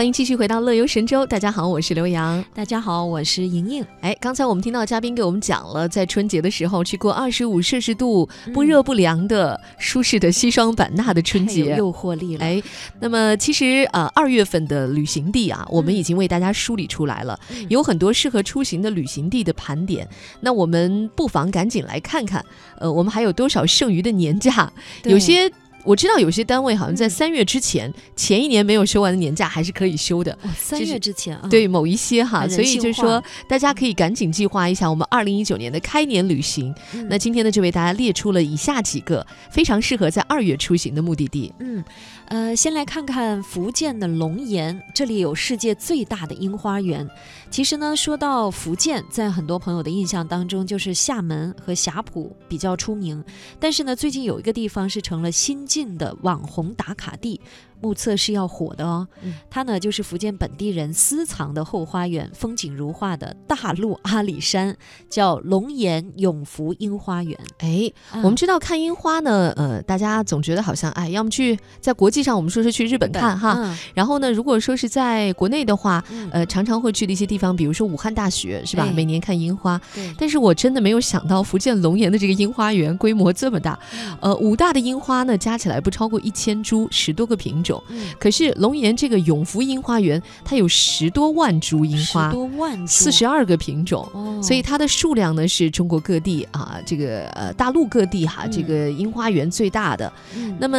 [0.00, 1.26] 欢迎继续回到乐游神州。
[1.26, 2.42] 大家好，我是刘洋。
[2.54, 3.84] 大家好，我是莹莹。
[4.00, 12.42] 哎，刚才我们听到嘉宾给我们讲了，在春节的时候去过二十五摄氏度不热不凉的舒适的西双版纳的春节，诱惑力了。
[12.46, 12.62] 哎，
[12.98, 20.08] 那么其实呃，二月份的旅行地啊，我们已经为大家梳理出来了，有很多适合出行的旅行地的盘点。
[20.40, 22.42] 那我们不妨赶紧来看看，
[22.78, 24.72] 呃，我们还有多少剩余的年假？
[25.04, 25.52] 有些。
[25.84, 30.36] 我知道有些单位好像在三月之前，前一年没有休完的年假还是可以休的。
[30.56, 36.74] 三月之前啊，对某一些哈，所以就是说大家可以赶紧计划一下我们二零一九年的开年旅行。
[37.08, 41.52] 那今天呢，就为大家列出了以下几个非常适合在二月出行的目的地。
[41.60, 41.82] 嗯，
[42.30, 47.08] 呃，先来看看福建的龙岩，这里有世界最大的樱花园。
[47.50, 53.24] 其实呢，说到福建，在很多朋友的印象当中，就是厦门和霞浦比较出名。
[53.58, 55.66] 但是呢，最近有一个地方是成了新。
[55.70, 57.40] 晋的网红打卡地。
[57.80, 59.06] 目测是要火的哦，
[59.48, 64.76] 它呢就是福建本地人私藏的后花园，风景如画的大陆阿里山，
[65.08, 67.38] 叫龙岩永福樱花园。
[67.58, 67.90] 哎，
[68.22, 78.86] 我们知道看樱花呢，呃，大家总觉得好像哎，要么去在国际上我们说是去日本看哈，然后呢，如果说是在国内的话，呃，常常会去的一些地方，比如说武汉大学是吧？
[78.94, 79.80] 每年看樱花。
[79.94, 80.14] 对。
[80.18, 83.78] 但是我真的没有想到福建龙岩的这个樱花园规模这么大，
[84.20, 87.69] 呃，武大的樱花呢加起来不超过一千株，十多个品种。
[88.18, 94.08] 可是龙岩这个永福樱花园，它有十多万株樱花，十多万四十二个品种，
[94.42, 100.10] 所以它的数量呢是中国各地啊，这个呃大陆各地哈，这个樱花园最大的。
[100.58, 100.78] 那么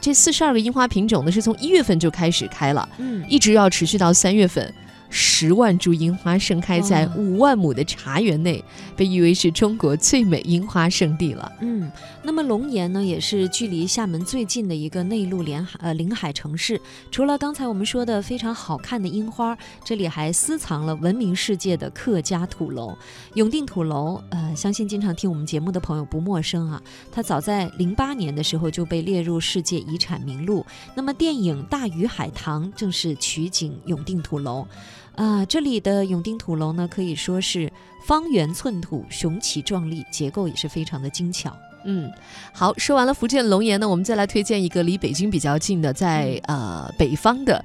[0.00, 4.72] 这四十二个樱花品种呢，是从一月份就开始开了，嗯，一直要持续到三月份。
[5.16, 8.64] 十万株樱花盛开在五万亩的茶园内，
[8.96, 11.52] 被誉为是中国最美樱花圣地了。
[11.60, 11.88] 嗯，
[12.26, 16.80] 那么龙岩呢，也是距离厦门最近的一个内陆连海呃临海城市。
[17.10, 22.96] 除了刚才我们说的非常好看的樱花，这里还私藏了闻名世界的客家土楼
[23.34, 24.18] 永定土楼。
[24.30, 26.82] 呃，相信经常听我们节目的朋友不陌生啊。
[27.12, 30.64] 它早在零八年的时候就被列入世界遗产名录。
[30.94, 34.66] 那么电影《大鱼海棠》正是取景永定土楼。
[35.14, 37.70] 啊，这里的永定土楼呢，可以说是
[38.06, 41.54] 方圆寸土，雄奇壮丽，结构也是非常的精巧。
[41.84, 42.10] 嗯，
[42.52, 47.64] 好，说完了福建龙岩呢，我们再来推荐一个离北京比较近的，在呃北方的。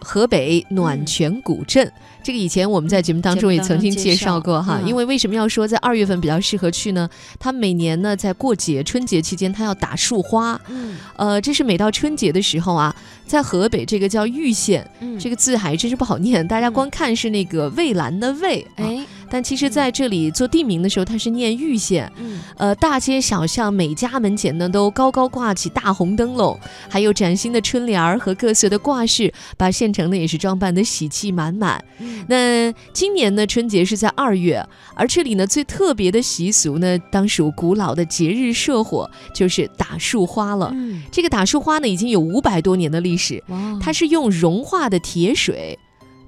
[0.00, 1.90] 河北暖泉古镇，
[2.22, 4.78] 这个以前我们在节目当中也曾经介绍过哈。
[4.84, 7.08] 因为为什么要说在二月份比较适合去呢？
[7.38, 10.60] 它每年呢在过节春节期间，它要打树花。
[10.68, 12.94] 嗯，呃，这是每到春节的时候啊，
[13.26, 14.86] 在河北这个叫玉县，
[15.18, 19.06] 这个字还真是不好念，大家光看是那个蔚蓝的蔚，哎。
[19.30, 22.10] 但其实，在这里做地名的时候，它是念玉县。
[22.16, 26.58] 嗯，呃，大街小巷每家门前呢，都高高挂起大红灯笼，
[26.88, 31.84] 还有崭新的春联儿和各色的挂饰，把县城呢也是装扮的喜气满满。
[32.00, 34.64] 嗯那今年呢，春节是在二月，
[34.94, 40.70] 而这里呢最特别的习俗呢，当属古老的节日社火，就是打树花了。
[40.74, 43.42] 嗯这个打树花呢，已经有五百多年的历史。
[43.80, 45.78] 它是用融化的铁水。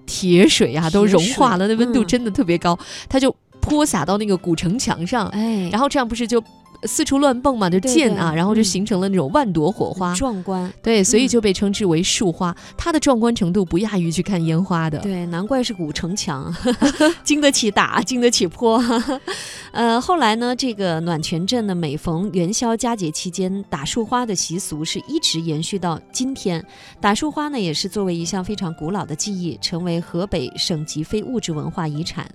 [0.06, 2.78] 铁水呀，都融化了，那温度真的特别高，
[3.08, 6.42] 它就泼洒到那个古城墙上，哎，然后这样不是就。
[6.84, 10.72] 四处乱蹦嘛，就溅啊，然后就形成了那种万朵火花，壮观。
[10.82, 14.98] 对，所以就被称之为树花，它的壮观程度不亚于去看烟花的。
[14.98, 16.54] 对，难怪是古城墙，
[17.24, 18.82] 经得起打，经得起泼。
[19.72, 26.64] 呃，后来呢，这个暖泉镇呢，每逢元宵佳节期间打树花的习俗是一直延续到今天。
[27.00, 32.26] 打树花呢，也是作为一项非常古老的技艺，成为河北省级非物质文化遗产。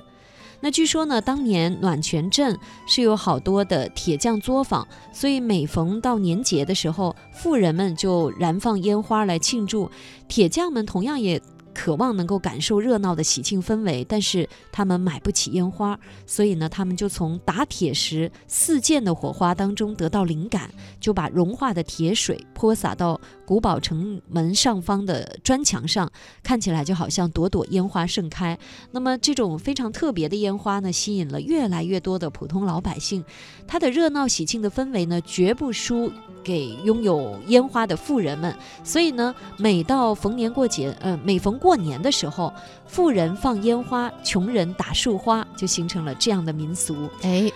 [0.61, 9.89] 那据说呢，当年暖泉镇是有好多的铁匠作坊，所以每逢到年节的时候，富人们就燃放烟花来庆祝，
[10.27, 11.41] 铁匠们同样也。
[11.73, 20.69] 渴望能够感受热闹的喜庆氛围，但是他们买不起烟花，所以呢，他们就从打铁时四溅的火花当中得到灵感，
[20.99, 23.17] 就把融化的铁水泼洒到
[23.51, 26.09] 古堡城门上方的砖墙上，
[26.41, 28.57] 看起来就好像朵朵烟花盛开。
[28.91, 33.25] 那么这种非常特别的烟花呢，吸引了越来越多的普通老百姓，
[33.67, 36.09] 它的热闹喜庆的氛围呢，绝不输。
[36.43, 42.51] 给拥有烟花的富人们，所以呢，每到逢年过节，呃，每逢过年的时候，
[42.87, 47.07] 富人放烟花，穷人打树花，就形成了这样的民俗。
[47.21, 47.51] 哎，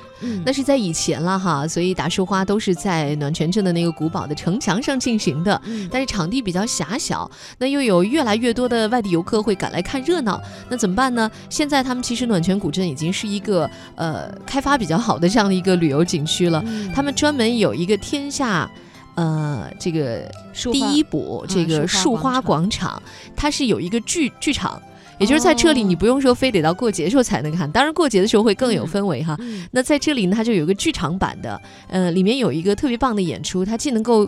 [0.46, 5.60] 那是在以前了哈，所以打树花都是在暖泉镇的那个古堡的城墙上进行的，
[5.92, 11.30] 但是场地比较狭小，那又有越来越多的外地游客会赶来看热闹，那怎么办呢？
[11.50, 18.70] 现在他们其实暖泉古镇已经是一个呃开发比较好的这样的一个旅游景区了，他们专门有一个天下。
[19.18, 20.30] 呃，这个
[20.74, 23.02] 第一补这个树树花花广广场，
[23.34, 24.78] 它是有一个剧剧场，
[25.18, 29.34] 也就是在这里，哦你不用说非得到过节的时候才能看，当然过节的时候会更有嗯氛围哈。
[29.40, 34.28] 嗯那在这里呢，它就有一个剧场版的，呃，里面有一个特别棒的演出，它既能够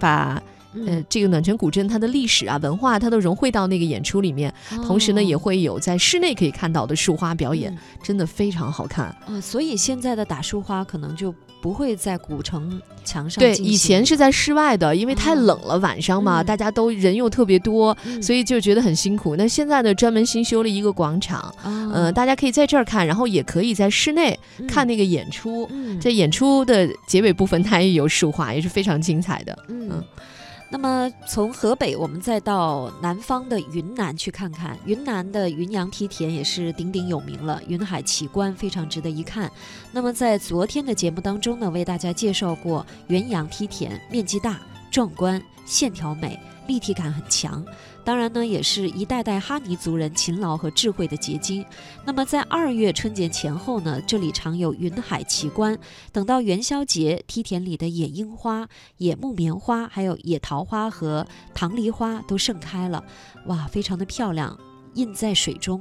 [0.00, 0.42] 把
[0.86, 4.52] 呃嗯这个暖泉古镇它的历史啊文化它都融汇到那个演出里面，
[4.86, 9.14] 同时呢也哦会有在室内可以看到的树花表演，嗯真的非常好看。
[9.26, 19.36] 呃，所以现在的打树花可能就不会在古城墙上对，以前是在室外的，因为太哦冷了，晚上嘛，嗯大家都人又特别多，嗯所以就觉得很辛苦。
[19.36, 24.38] 那现在呢，专门新修了一个广场，嗯呃，大家可以在这儿看，然后也可以在室内
[24.68, 25.66] 看嗯那个演出。
[25.70, 29.56] 嗯这演出的结尾部分，它也有树花，也是非常精彩的。
[29.68, 30.04] 嗯嗯。
[30.74, 34.76] 那么从河北，我们再到南方的云南去看看。
[34.84, 39.48] 云南的云阳梯田也是鼎鼎有名了，云海奇观非常值得一看。
[39.92, 44.60] 那么在昨天的节目当中呢，为大家介绍过云阳梯田，面积大、
[44.90, 47.64] 壮观、线条美、立体感很强。
[48.04, 51.64] 当然呢，也是一代代哈尼族人勤劳和智慧的结晶。
[52.04, 55.78] 那么在二月春节前后呢，这里常有云海奇观。
[56.12, 58.68] 等到元宵节，梯田里的野樱花、
[58.98, 63.02] 野木棉花，还有野桃花和棠梨花都盛开了，
[63.46, 64.58] 哇，非常的漂亮，
[64.94, 65.80] 映在水中。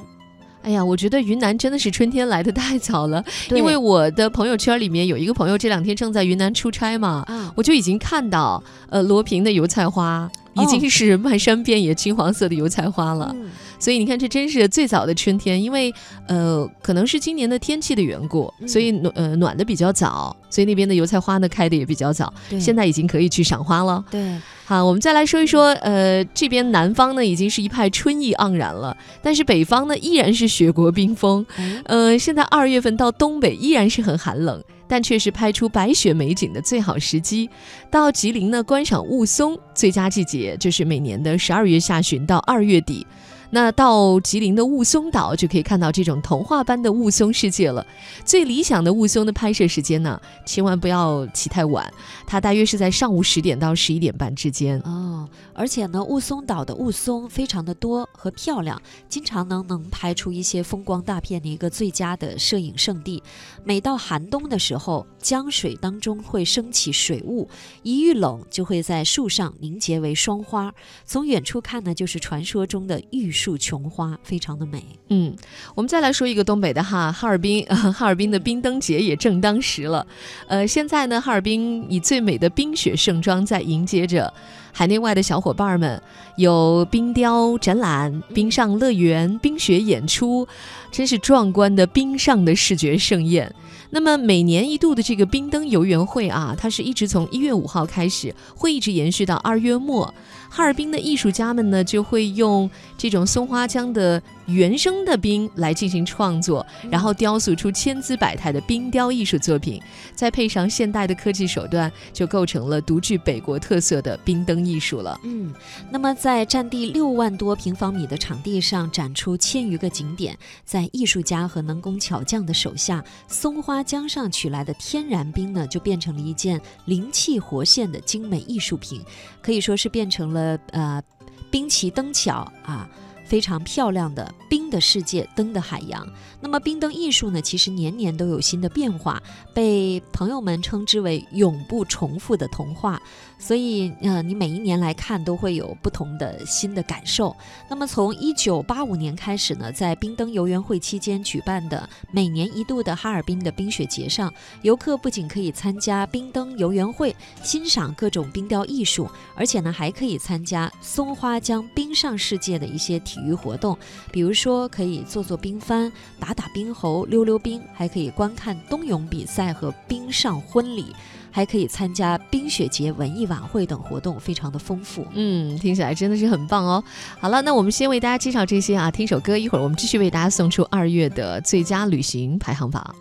[0.63, 13.31] 哎呀，我觉得云南真的是春天来的太早了，因为我的朋友圈里面有一个朋友这两天正在云南出差嘛，啊，我就已经看到，呃，罗平的油菜花已经是 漫山遍野金黄色的油菜花了。
[13.35, 13.49] 嗯
[13.83, 15.93] 所以你看，这真是最早的春天，因为
[16.25, 24.01] 呃，可能是今年的天气的缘故，嗯所以暖呃暖的比较早，所以那边的油菜花呢开的也比较早，现在已经可以去赏花了。
[24.09, 31.45] 对，好，我们再来说一说，呃，这边南方呢已经是一派春意盎然了，但是北方呢依然是雪国冰封。
[31.57, 37.49] 哎，呃，现在二月份到东北依然是很寒冷，但却是拍出白雪美景的最好时机。
[37.91, 43.05] 到吉林呢观赏雾凇最佳季节就是每年的十二月下旬到二月底。
[43.53, 47.85] 那到吉林的雾凇岛就可以看到这种童话般的雾凇世界了。
[48.25, 51.93] 最理想的雾凇的拍摄时间呢，千万不要起太晚，
[52.25, 54.79] 它大约是在上午十点到十一点半之间。
[54.79, 63.21] 哦，而且呢，雾凇岛的雾凇非常的多和漂亮，经常呢能拍出一些风光大片的一个最佳的摄影圣地。
[63.63, 67.47] 每到寒冬的时候，江水当中会升起水雾，
[67.83, 70.73] 一遇冷就会在树上凝结为霜花。
[71.05, 74.81] 从远处看呢，就是传说中的玉树琼花，非常的美。
[75.09, 75.35] 嗯，
[75.75, 80.07] 我们再来说一个东北的哈，哈尔滨， 哈尔滨的冰灯节也正当时了。
[80.47, 84.33] 呃，现在呢，哈尔滨以最美的冰雪盛装在迎接着
[84.71, 86.01] 海内外的小伙伴们，
[86.37, 90.47] 有冰雕展览、冰上乐园、冰雪演出，
[90.89, 93.53] 真是壮观的冰上的视觉盛宴。
[93.89, 100.11] 那么每年一度的这个冰灯游园会啊，它是一直从一月五号开始，会一直延续到二月末。
[100.55, 109.81] 哈尔滨的艺术家们呢，就会用这种松花江的原生的冰来进行创作，然后雕塑出千姿百态的冰雕艺术作品，
[110.13, 115.19] 再配上现代的科技手段，就构成了独具北国特色的冰灯艺术了。
[115.23, 115.51] 嗯，
[115.89, 129.01] 那么在占地六万多平方米的场地上展出千余个景点，在艺术家和能工巧匠的手下，松花江上取来的天然冰呢，就变成了一件灵气活现的精美艺术品，
[129.41, 131.03] 可以说是变成了呃呃，
[131.49, 132.89] 兵奇灯巧啊。
[133.25, 136.07] 非常漂亮的冰的世界，灯的海洋。
[136.39, 139.21] 那么冰灯艺术呢，其实年年都有新的变化，
[139.53, 143.01] 被朋友们称之为永不重复的童话。
[143.39, 147.35] 所以，呃，你每一年来看都会有不同的新的感受。
[147.69, 157.13] 那么，从一九八五年开始呢，在冰灯游园会期间举办的每年一度的哈尔滨的冰雪节上，游客不仅可以参加冰灯游园会，
[157.43, 163.77] 欣赏各种冰雕艺术，而且呢，还可以参加松花江冰上世界的一些体育活动，
[164.11, 170.87] 比如说可以做做冰帆、打打冰猴、溜溜冰，还可以观看冬泳比赛和冰上婚礼。
[171.35, 175.03] 还可以参加冰雪节文艺晚会等活动，非常的丰富。
[175.15, 176.83] 嗯，听起来真的是很棒哦。
[177.19, 182.95] 好了，那我们先为大家介绍这些啊，听首歌，一会儿我们继续为大家送出二月的最佳旅行排行榜。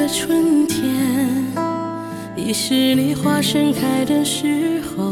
[0.00, 0.82] 的春天，
[2.34, 5.04] 已是梨花盛开的时候。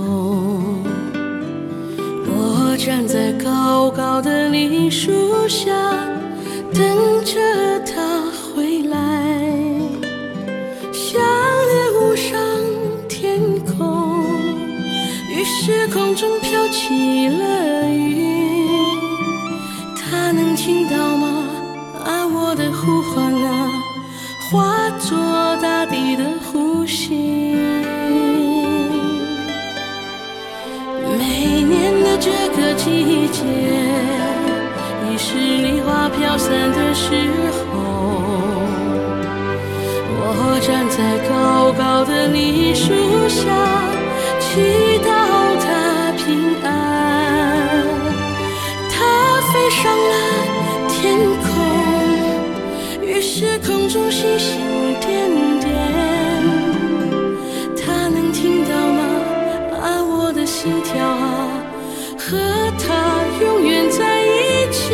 [2.25, 5.71] 我站在高高的梨树下，
[6.73, 7.39] 等着
[7.81, 8.99] 他回来。
[10.91, 12.41] 想念无上
[13.11, 14.25] 天空，
[15.29, 18.08] 于是空中飘起了雨。
[53.89, 54.61] 中星星
[55.01, 55.67] 点点。
[57.75, 59.03] 他能听到吗？
[59.81, 61.49] 啊，我的心跳啊，
[62.19, 62.37] 和
[62.79, 64.93] 他永远在一起。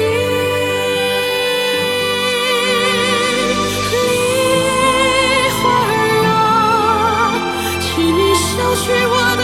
[3.90, 3.96] 梨
[5.58, 5.92] 花儿
[6.28, 7.34] 啊，
[7.80, 8.46] 请你消
[8.76, 9.42] 去我的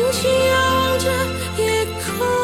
[0.00, 1.10] 轻轻遥望着
[1.58, 2.39] 夜空，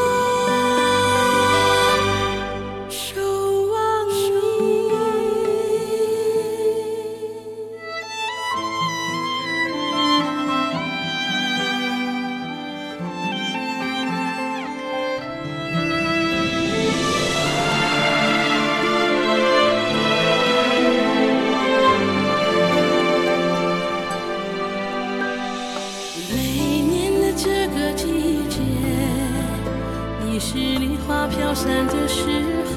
[30.37, 32.21] 已是梨花飘散的时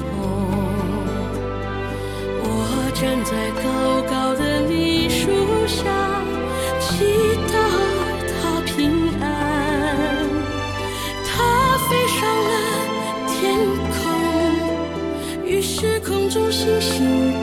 [2.42, 2.48] 我
[2.94, 5.28] 站在高高的梨树
[5.66, 5.84] 下，
[6.80, 7.04] 祈
[7.52, 7.54] 祷
[8.32, 9.22] 它平安。
[11.22, 11.28] 它
[11.86, 12.50] 飞上了
[13.28, 13.38] 天
[13.92, 14.00] 空，
[15.44, 17.42] 于是空中星星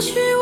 [0.00, 0.39] 去